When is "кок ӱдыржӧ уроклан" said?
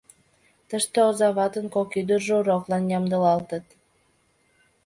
1.75-2.83